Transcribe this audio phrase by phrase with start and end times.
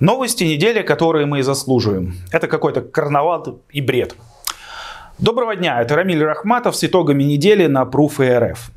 [0.00, 2.14] Новости недели, которые мы заслуживаем.
[2.32, 4.14] Это какой-то карнавал и бред.
[5.18, 8.70] Доброго дня, это Рамиль Рахматов с итогами недели на Proof РФ.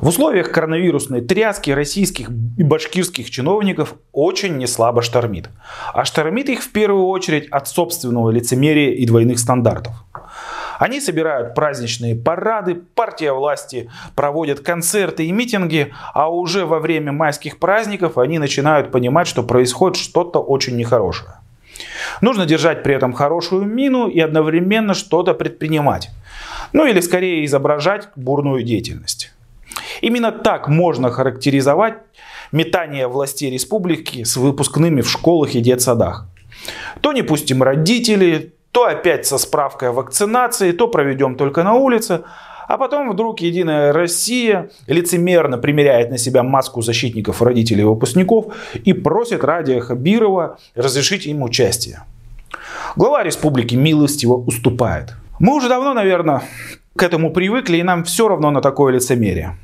[0.00, 5.48] В условиях коронавирусной тряски российских и башкирских чиновников очень неслабо штормит.
[5.94, 9.94] А штормит их в первую очередь от собственного лицемерия и двойных стандартов.
[10.82, 17.60] Они собирают праздничные парады, партия власти проводит концерты и митинги, а уже во время майских
[17.60, 21.34] праздников они начинают понимать, что происходит что-то очень нехорошее.
[22.20, 26.10] Нужно держать при этом хорошую мину и одновременно что-то предпринимать.
[26.72, 29.32] Ну или скорее изображать бурную деятельность.
[30.00, 31.98] Именно так можно характеризовать
[32.50, 36.26] метание властей республики с выпускными в школах и детсадах.
[37.00, 42.22] То не пустим родителей, то опять со справкой о вакцинации, то проведем только на улице.
[42.68, 48.54] А потом вдруг Единая Россия лицемерно примеряет на себя маску защитников родителей и выпускников
[48.84, 52.04] и просит Радия Хабирова разрешить им участие.
[52.96, 55.14] Глава республики милостиво уступает.
[55.38, 56.42] Мы уже давно, наверное,
[56.96, 59.56] к этому привыкли, и нам все равно на такое лицемерие.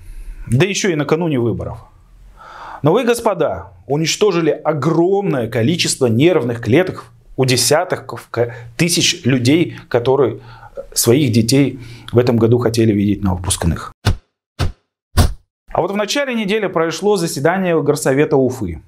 [0.46, 1.78] Да еще и накануне выборов.
[2.82, 7.06] Но вы, господа, уничтожили огромное количество нервных клеток
[7.38, 8.28] у десятков
[8.76, 10.40] тысяч людей, которые
[10.92, 11.78] своих детей
[12.12, 13.92] в этом году хотели видеть на выпускных.
[15.72, 18.82] А вот в начале недели прошло заседание Горсовета Уфы.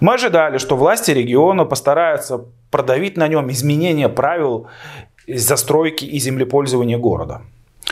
[0.00, 4.68] Мы ожидали, что власти региона постараются продавить на нем изменения правил
[5.28, 7.42] застройки и землепользования города.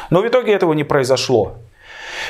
[0.08, 1.58] Но в итоге этого не произошло.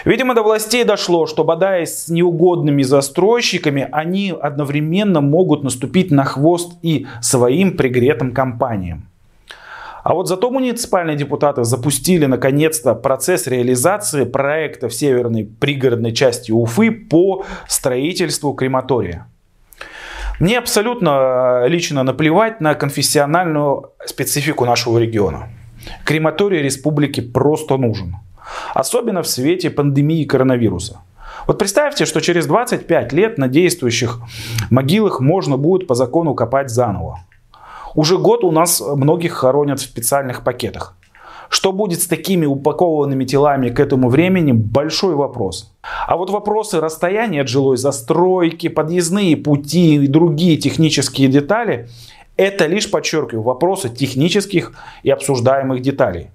[0.04, 6.78] Видимо, до властей дошло, что бодаясь с неугодными застройщиками, они одновременно могут наступить на хвост
[6.82, 9.06] и своим пригретым компаниям.
[10.02, 16.90] А вот зато муниципальные депутаты запустили наконец-то процесс реализации проекта в северной пригородной части Уфы
[16.90, 19.26] по строительству крематория.
[20.38, 25.48] Мне абсолютно э, лично наплевать на конфессиональную специфику нашего региона.
[26.06, 28.16] Крематорий республики просто нужен.
[28.74, 31.00] Особенно в свете пандемии коронавируса.
[31.46, 34.20] Вот представьте, что через 25 лет на действующих
[34.70, 37.20] могилах можно будет по закону копать заново.
[37.94, 40.96] Уже год у нас многих хоронят в специальных пакетах.
[41.48, 45.74] Что будет с такими упакованными телами к этому времени– большой вопрос.
[46.06, 51.88] А вот вопросы расстояния от жилой застройки, подъездные пути и другие технические детали–
[52.36, 54.72] это лишь, подчеркиваю, вопросы технических
[55.02, 56.30] и обсуждаемых деталей.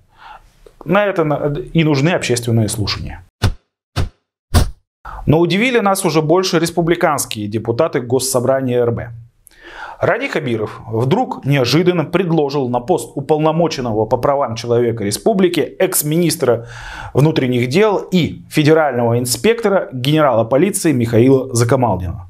[0.85, 1.23] На это
[1.73, 3.23] и нужны общественные слушания.
[5.25, 8.99] Но удивили нас уже больше республиканские депутаты Госсобрания РБ.
[9.99, 16.67] Ради Хабиров вдруг неожиданно предложил на пост уполномоченного по правам человека республики экс-министра
[17.13, 22.29] внутренних дел и федерального инспектора генерала полиции Михаила Закамалдина.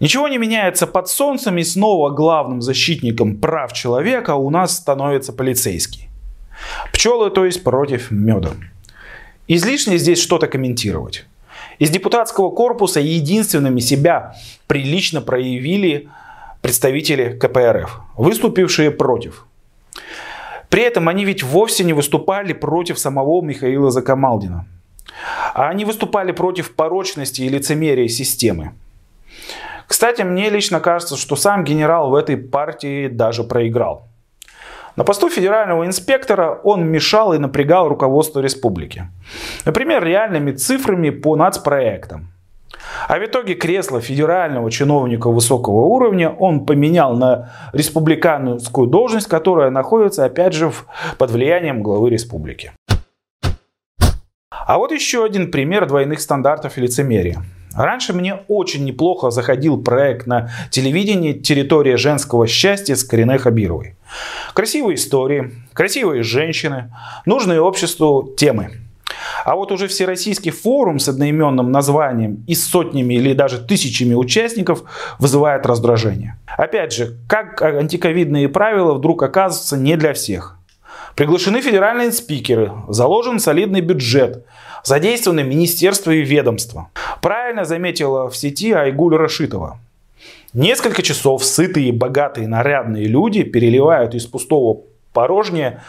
[0.00, 6.08] Ничего не меняется под солнцем и снова главным защитником прав человека у нас становится полицейский.
[6.92, 8.50] Пчелы, то есть против меда.
[9.46, 11.26] Излишне здесь что-то комментировать.
[11.78, 14.34] Из депутатского корпуса единственными себя
[14.66, 16.08] прилично проявили
[16.60, 19.46] представители КПРФ, выступившие против.
[20.68, 24.66] При этом они ведь вовсе не выступали против самого Михаила Закамалдина.
[25.54, 28.72] А они выступали против порочности и лицемерия системы.
[29.86, 34.07] Кстати, мне лично кажется, что сам генерал в этой партии даже проиграл.
[34.98, 39.04] На посту федерального инспектора он мешал и напрягал руководство республики.
[39.64, 42.32] Например, реальными цифрами по нацпроектам.
[43.06, 50.24] А в итоге кресло федерального чиновника высокого уровня он поменял на республиканскую должность, которая находится,
[50.24, 50.72] опять же,
[51.16, 52.72] под влиянием главы республики.
[54.50, 57.44] А вот еще один пример двойных стандартов и лицемерия.
[57.78, 63.94] Раньше мне очень неплохо заходил проект на телевидении «Территория женского счастья» с Кариной Хабировой.
[64.58, 66.92] Красивые истории, красивые женщины,
[67.26, 68.72] нужные обществу темы.
[69.44, 74.82] А вот уже всероссийский форум с одноименным названием и сотнями или даже тысячами участников
[75.20, 76.40] вызывает раздражение.
[76.56, 80.58] Опять же, как антиковидные правила вдруг оказываются не для всех.
[81.14, 84.44] Приглашены федеральные спикеры, заложен солидный бюджет,
[84.82, 86.88] задействованы министерства и ведомства.
[87.22, 89.78] Правильно заметила в сети Айгуль Рашитова.
[90.54, 94.80] Несколько часов сытые, богатые, нарядные люди переливают из пустого
[95.12, 95.82] порожнее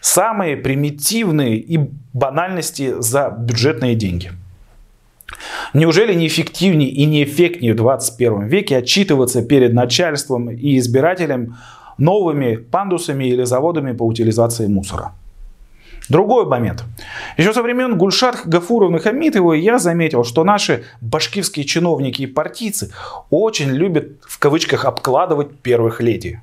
[0.00, 4.30] самые примитивные и банальности за бюджетные деньги.
[5.74, 11.56] Неужели не эффективнее и не эффектнее в 21 веке отчитываться перед начальством и избирателем
[11.98, 15.12] новыми пандусами или заводами по утилизации мусора?
[16.08, 16.84] Другой момент.
[17.36, 22.92] Еще со времен Гульшат Гафуровны Хамитовой я заметил, что наши башкирские чиновники и партийцы
[23.30, 26.40] очень любят в кавычках обкладывать первых леди.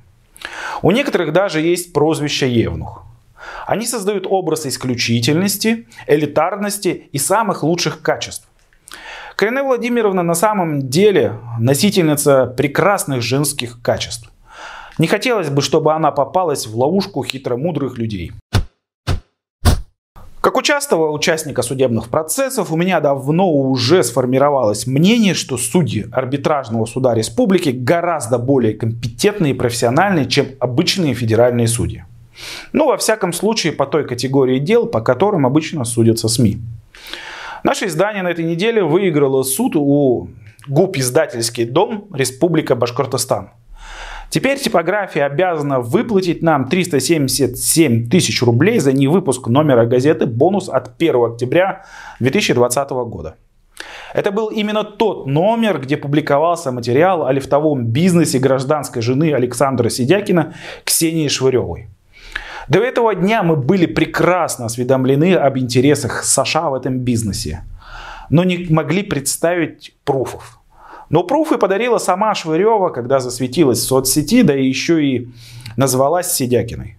[0.82, 3.02] У некоторых даже есть прозвище Евнух.
[3.66, 8.46] Они создают образ исключительности, элитарности и самых лучших качеств.
[9.34, 14.30] Корене Владимировна на самом деле носительница прекрасных женских качеств.
[14.98, 18.32] Не хотелось бы, чтобы она попалась в ловушку хитромудрых людей.
[20.66, 27.68] Частого участника судебных процессов, у меня давно уже сформировалось мнение, что судьи арбитражного суда республики
[27.68, 32.02] гораздо более компетентные и профессиональные, чем обычные федеральные судьи.
[32.72, 36.58] Ну, во всяком случае, по той категории дел, по которым обычно судятся СМИ.
[37.62, 40.30] Наше издание на этой неделе выиграло суд у
[40.66, 43.50] ГУП «Издательский дом» Республика Башкортостан.
[44.28, 51.32] Теперь типография обязана выплатить нам 377 тысяч рублей за невыпуск номера газеты «Бонус» от 1
[51.32, 51.84] октября
[52.20, 53.36] 2020 года.
[54.14, 60.54] Это был именно тот номер, где публиковался материал о лифтовом бизнесе гражданской жены Александра Сидякина
[60.84, 61.88] Ксении Швыревой.
[62.68, 67.62] До этого дня мы были прекрасно осведомлены об интересах США в этом бизнесе,
[68.28, 70.55] но не могли представить пруфов.
[71.10, 75.28] Но пруфы подарила сама Швырева, когда засветилась в соцсети, да еще и
[75.76, 76.96] назвалась Сидякиной.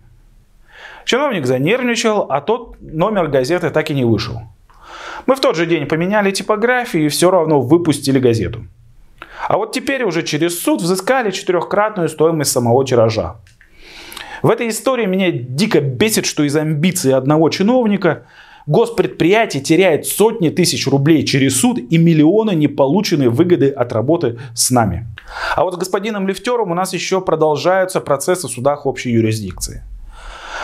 [1.05, 4.41] Чиновник занервничал, а тот номер газеты так и не вышел.
[5.25, 8.65] Мы в тот же день поменяли типографию и все равно выпустили газету.
[9.47, 13.37] А вот теперь уже через суд взыскали четырехкратную стоимость самого тиража.
[14.41, 18.25] В этой истории меня дико бесит, что из амбиций одного чиновника
[18.67, 25.07] Госпредприятие теряет сотни тысяч рублей через суд и миллионы неполученной выгоды от работы с нами.
[25.55, 29.83] А вот с господином Лифтером у нас еще продолжаются процессы в судах общей юрисдикции.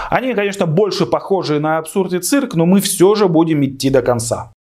[0.10, 4.02] Они, конечно, больше похожи на абсурд и цирк, но мы все же будем идти до
[4.02, 4.52] конца.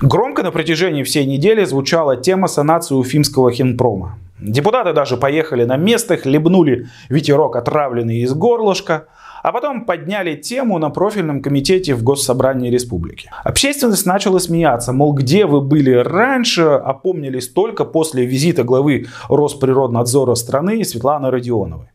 [0.00, 4.18] Громко на протяжении всей недели звучала тема санации уфимского хинпрома.
[4.38, 9.08] Депутаты даже поехали на место, хлебнули ветерок отравленный из горлышка–
[9.42, 13.30] а потом подняли тему на профильном комитете в Госсобрании Республики.
[13.44, 20.84] Общественность начала смеяться, мол, где вы были раньше, опомнились только после визита главы Росприроднадзора страны
[20.84, 21.86] Светланы Родионовой.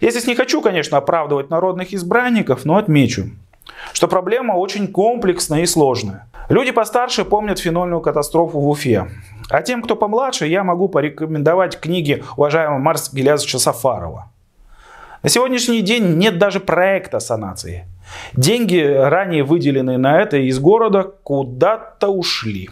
[0.00, 3.30] Я здесь не хочу, конечно, оправдывать народных избранников, но отмечу,
[3.92, 6.28] что проблема очень комплексная и сложная.
[6.48, 9.08] Люди постарше помнят фенольную катастрофу в Уфе.
[9.48, 14.30] А тем, кто помладше, я могу порекомендовать книги уважаемого Марса Гелязовича Сафарова.
[15.26, 17.88] На сегодняшний день нет даже проекта санации.
[18.34, 22.70] Деньги, ранее выделенные на это из города, куда-то ушли.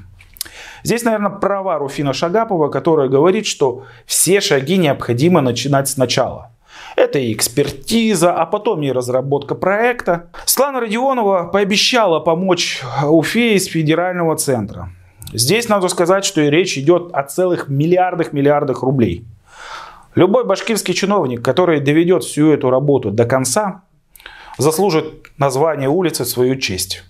[0.85, 6.53] Здесь, наверное, права Руфина Шагапова, которая говорит, что все шаги необходимо начинать сначала.
[6.95, 10.31] Это и экспертиза, а потом и разработка проекта.
[10.47, 14.91] Светлана Родионова пообещала помочь Уфе из федерального центра.
[15.33, 19.25] Здесь надо сказать, что и речь идет о целых миллиардах-миллиардах рублей.
[20.15, 23.83] Любой башкирский чиновник, который доведет всю эту работу до конца,
[24.59, 27.03] заслужит название улицы в свою честь.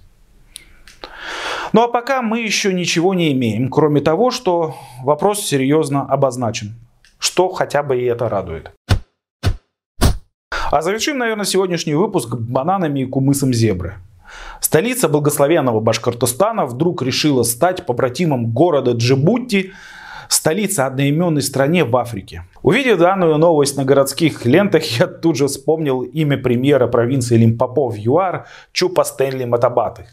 [1.75, 6.77] Ну а пока мы еще ничего не имеем, кроме того, что вопрос серьезно обозначен,
[7.19, 8.71] что хотя бы и это радует.
[10.71, 13.97] А завершим, наверное, сегодняшний выпуск бананами и кумысом зебры.
[14.61, 19.73] Столица благословенного Башкортостана вдруг решила стать побратимом города Джибути
[20.45, 22.45] столица одноименной стране в Африке.
[22.61, 27.97] Увидев данную новость на городских лентах, я тут же вспомнил имя премьера провинции Лимпопо в
[27.97, 30.07] ЮАР Чупа Стэнли Матабаты.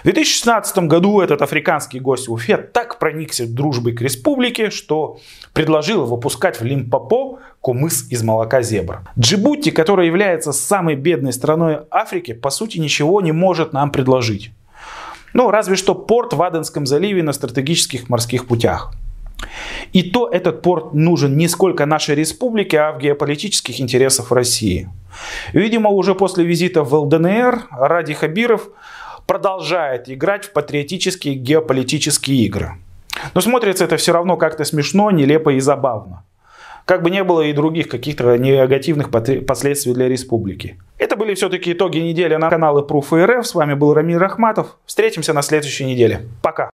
[0.00, 5.20] В 2016 году этот африканский гость Уфе так проникся дружбой к республике, что
[5.52, 9.02] предложил выпускать в Лимпопо кумыс из молока зебр.
[9.16, 14.50] Джибути, которая является самой бедной страной Африки, по сути ничего не может нам предложить.
[15.32, 18.92] Ну, разве что порт в Аденском заливе на стратегических морских путях.
[19.92, 24.88] И то этот порт нужен не сколько нашей республике, а в геополитических интересах России.
[25.52, 28.68] Видимо, уже после визита в ЛДНР Ради Хабиров
[29.26, 32.72] продолжает играть в патриотические геополитические игры.
[33.34, 36.24] Но смотрится это все равно как-то смешно, нелепо и забавно.
[36.84, 40.78] Как бы не было и других каких-то негативных последствий для республики.
[40.98, 43.44] Это были все-таки итоги недели на канале Proof РФ.
[43.44, 44.76] С вами был Рамиль Рахматов.
[44.86, 46.28] Встретимся на следующей неделе.
[46.42, 46.70] Пока.